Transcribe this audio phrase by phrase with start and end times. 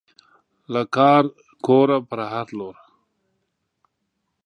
[0.73, 2.75] له کارکوړه پر هر لور